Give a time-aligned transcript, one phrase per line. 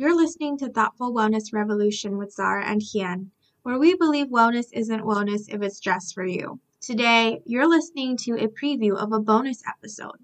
[0.00, 3.32] You're listening to Thoughtful Wellness Revolution with Zara and Hien,
[3.64, 6.60] where we believe wellness isn't wellness if it's just for you.
[6.80, 10.14] Today, you're listening to a preview of a bonus episode.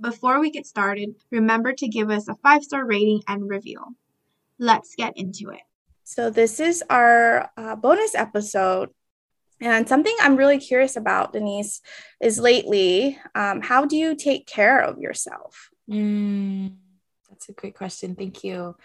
[0.00, 3.96] Before we get started, remember to give us a five star rating and review.
[4.60, 5.62] Let's get into it.
[6.04, 8.90] So, this is our uh, bonus episode.
[9.60, 11.80] And something I'm really curious about, Denise,
[12.20, 15.70] is lately, um, how do you take care of yourself?
[15.90, 16.74] Mm,
[17.36, 18.14] that's a great question.
[18.14, 18.76] Thank you.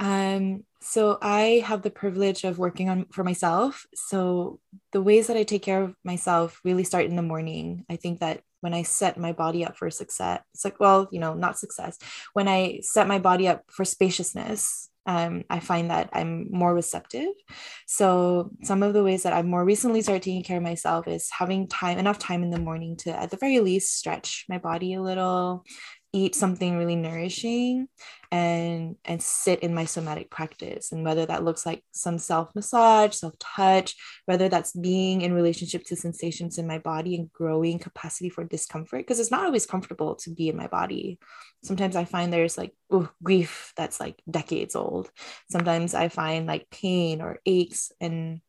[0.00, 3.86] Um, so I have the privilege of working on for myself.
[3.94, 4.58] So
[4.90, 7.84] the ways that I take care of myself really start in the morning.
[7.88, 11.20] I think that when I set my body up for success, it's like, well, you
[11.20, 11.98] know, not success,
[12.32, 17.34] when I set my body up for spaciousness, um, I find that I'm more receptive.
[17.86, 21.28] So some of the ways that I've more recently started taking care of myself is
[21.30, 24.94] having time, enough time in the morning to, at the very least, stretch my body
[24.94, 25.64] a little,
[26.12, 27.88] eat something really nourishing
[28.30, 30.92] and and sit in my somatic practice.
[30.92, 33.94] And whether that looks like some self massage self touch
[34.26, 39.00] whether that's being in relationship to sensations in my body and growing capacity for discomfort
[39.00, 41.18] because it's not always comfortable to be in my body.
[41.62, 45.10] Sometimes i find there's like ooh, grief that's like decades old.
[45.50, 48.40] Sometimes i find like pain or aches and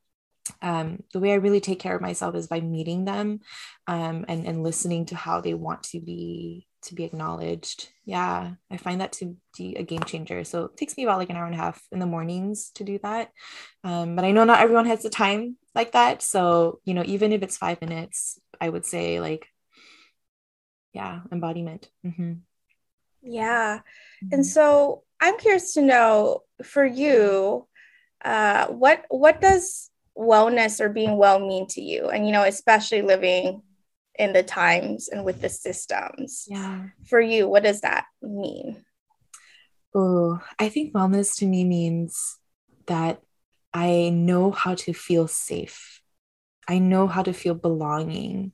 [0.62, 3.40] um, the way I really take care of myself is by meeting them
[3.88, 7.90] um, and, and listening to how they want to be to be acknowledged.
[8.06, 10.44] Yeah, I find that to be a game changer.
[10.44, 12.84] So it takes me about like an hour and a half in the mornings to
[12.84, 13.32] do that.
[13.86, 16.22] Um, but I know not everyone has the time like that.
[16.22, 19.48] So, you know, even if it's five minutes, I would say like,
[20.92, 21.90] yeah, embodiment.
[22.06, 22.34] Mm-hmm.
[23.22, 23.78] Yeah.
[23.78, 24.28] Mm-hmm.
[24.34, 27.68] And so I'm curious to know for you,
[28.24, 32.10] uh, what what does wellness or being well mean to you?
[32.10, 33.62] And you know, especially living
[34.16, 36.46] in the times and with the systems.
[36.48, 36.88] Yeah.
[37.06, 38.86] For you, what does that mean?
[39.96, 42.38] Oh, I think wellness to me means
[42.88, 43.22] that
[43.74, 46.02] I know how to feel safe.
[46.68, 48.54] I know how to feel belonging.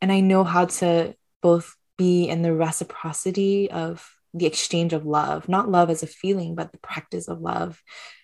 [0.00, 5.48] And I know how to both be in the reciprocity of the exchange of love,
[5.48, 7.82] not love as a feeling, but the practice of love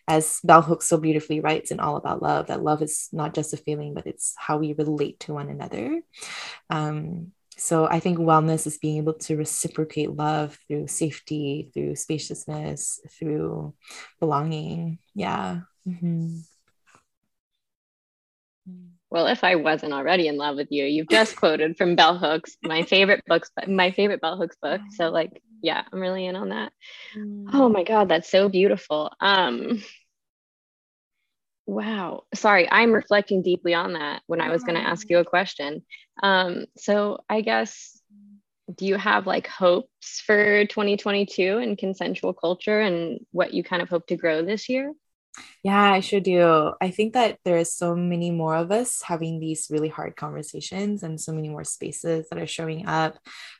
[0.08, 3.54] as Bell Hooks so beautifully writes in All About Love, that love is not just
[3.54, 6.00] a feeling, but it's how we relate to one another.
[6.70, 13.00] Um, so I think wellness is being able to reciprocate love through safety, through spaciousness,
[13.10, 13.74] through
[14.18, 14.98] belonging.
[15.14, 15.60] Yeah.
[15.86, 16.38] Mm-hmm.
[19.10, 22.56] Well, if I wasn't already in love with you, you've just quoted from Bell Hooks,
[22.62, 24.80] my favorite books, my favorite Bell Hooks book.
[24.96, 26.72] So like yeah, I'm really in on that.
[27.16, 27.48] Mm.
[27.52, 29.10] Oh my God, that's so beautiful.
[29.20, 29.82] Um,
[31.66, 32.24] wow.
[32.34, 35.84] Sorry, I'm reflecting deeply on that when I was going to ask you a question.
[36.22, 38.00] Um, so I guess,
[38.76, 43.88] do you have like hopes for 2022 and consensual culture and what you kind of
[43.88, 44.92] hope to grow this year?
[45.62, 46.72] Yeah, I sure do.
[46.80, 51.02] I think that there is so many more of us having these really hard conversations
[51.02, 53.18] and so many more spaces that are showing up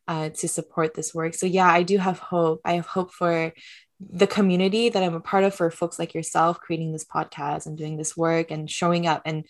[0.09, 1.35] uh, to support this work.
[1.35, 2.61] So, yeah, I do have hope.
[2.65, 3.53] I have hope for
[4.01, 7.79] the community that I'm a part of for folks like yourself creating this podcast and
[7.79, 9.23] doing this work and showing up.
[9.25, 9.47] And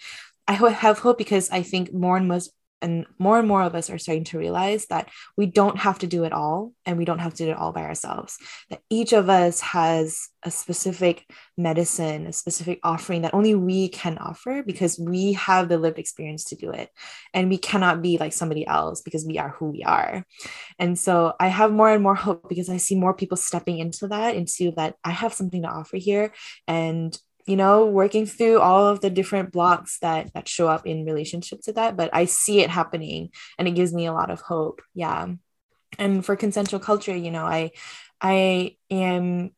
[0.47, 2.53] I have hope because I think more and most
[2.83, 6.07] and more and more of us are starting to realize that we don't have to
[6.07, 8.37] do it all and we don't have to do it all by ourselves.
[8.71, 11.25] That each of us has a specific
[11.57, 16.45] medicine a specific offering that only we can offer because we have the lived experience
[16.45, 16.89] to do it.
[17.33, 20.27] And we cannot be like somebody else because we are who we are.
[20.79, 24.09] And so i have more and more hope because i see more people stepping into
[24.09, 26.33] that into that i have something to offer here.
[26.67, 27.17] And
[27.47, 31.61] you know working through all of the different blocks that that show up in relationship
[31.63, 34.83] to that but i see it happening and it gives me a lot of hope.
[34.95, 35.29] Yeah.
[35.99, 37.73] And for consensual culture you know i
[38.21, 39.51] i am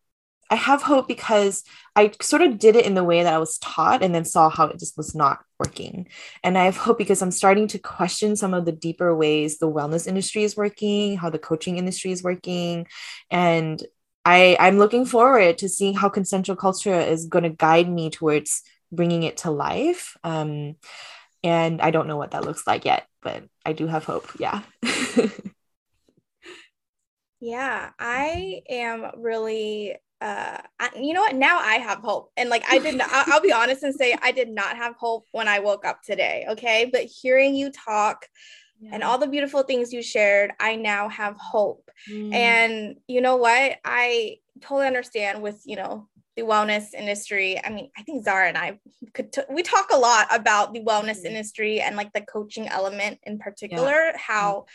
[0.50, 1.62] i have hope because
[1.94, 4.48] i sort of did it in the way that i was taught and then saw
[4.48, 6.08] how it just was not working.
[6.42, 9.70] And i have hope because i'm starting to question some of the deeper ways the
[9.70, 12.86] wellness industry is working how the coaching industry is working
[13.30, 13.82] and
[14.24, 18.62] I I'm looking forward to seeing how consensual culture is going to guide me towards
[18.90, 20.16] bringing it to life.
[20.24, 20.76] Um,
[21.42, 24.30] and I don't know what that looks like yet, but I do have hope.
[24.38, 24.62] Yeah.
[27.40, 32.64] yeah, I am really uh I, you know what now i have hope and like
[32.70, 35.58] i didn't I'll, I'll be honest and say i did not have hope when i
[35.58, 38.26] woke up today okay but hearing you talk
[38.84, 38.90] yeah.
[38.92, 41.90] and all the beautiful things you shared, I now have hope.
[42.10, 42.34] Mm.
[42.34, 43.78] And you know what?
[43.84, 47.60] I totally understand with, you know, the wellness industry.
[47.64, 48.78] I mean, I think Zara and I
[49.12, 51.26] could t- we talk a lot about the wellness mm.
[51.26, 54.18] industry and like the coaching element in particular, yeah.
[54.18, 54.72] how mm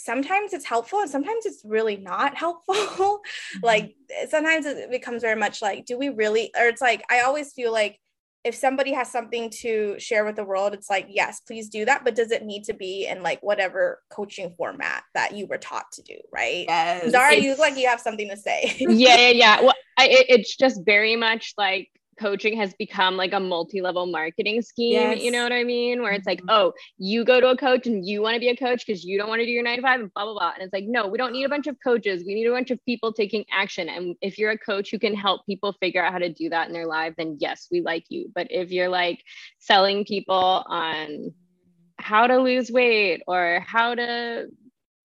[0.00, 2.74] sometimes it's helpful and sometimes it's really not helpful.
[2.74, 3.58] mm-hmm.
[3.62, 3.94] Like
[4.28, 7.72] sometimes it becomes very much like, do we really, or it's like, I always feel
[7.72, 8.00] like
[8.42, 12.04] if somebody has something to share with the world, it's like, yes, please do that.
[12.04, 15.92] But does it need to be in like whatever coaching format that you were taught
[15.92, 16.16] to do?
[16.32, 16.64] Right.
[16.66, 17.10] Yes.
[17.10, 18.74] Zara, you look like you have something to say.
[18.78, 19.16] yeah.
[19.16, 19.30] Yeah.
[19.30, 19.60] Yeah.
[19.70, 21.90] Well, I, it, it's just very much like,
[22.20, 25.22] coaching has become like a multi-level marketing scheme yes.
[25.22, 26.02] you know what i mean?
[26.02, 26.50] Where it's like mm-hmm.
[26.50, 29.18] oh you go to a coach and you want to be a coach because you
[29.18, 30.52] don't want to do your nine to five and blah blah blah.
[30.54, 32.24] And it's like no we don't need a bunch of coaches.
[32.26, 33.88] We need a bunch of people taking action.
[33.88, 36.68] And if you're a coach who can help people figure out how to do that
[36.68, 38.30] in their life then yes we like you.
[38.34, 39.22] But if you're like
[39.58, 41.32] selling people on
[41.98, 44.46] how to lose weight or how to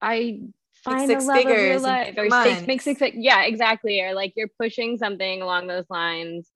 [0.02, 0.40] i
[0.84, 4.02] find the love of your life or six, make six yeah exactly.
[4.02, 6.52] Or like you're pushing something along those lines